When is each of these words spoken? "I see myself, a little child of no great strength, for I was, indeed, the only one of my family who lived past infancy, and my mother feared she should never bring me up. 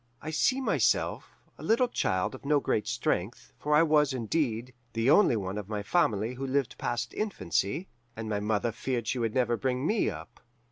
"I 0.19 0.31
see 0.31 0.59
myself, 0.59 1.29
a 1.59 1.63
little 1.63 1.87
child 1.87 2.33
of 2.33 2.43
no 2.43 2.59
great 2.59 2.87
strength, 2.87 3.53
for 3.59 3.75
I 3.75 3.83
was, 3.83 4.13
indeed, 4.13 4.73
the 4.93 5.11
only 5.11 5.35
one 5.35 5.59
of 5.59 5.69
my 5.69 5.83
family 5.83 6.33
who 6.33 6.47
lived 6.47 6.79
past 6.79 7.13
infancy, 7.13 7.87
and 8.15 8.27
my 8.27 8.39
mother 8.39 8.71
feared 8.71 9.05
she 9.05 9.19
should 9.19 9.35
never 9.35 9.57
bring 9.57 9.85
me 9.85 10.09
up. 10.09 10.39